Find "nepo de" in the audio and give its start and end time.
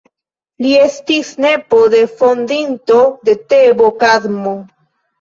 1.47-2.01